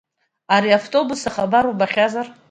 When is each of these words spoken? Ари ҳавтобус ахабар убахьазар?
Ари 0.55 0.69
ҳавтобус 0.75 1.21
ахабар 1.29 1.65
убахьазар? 1.71 2.27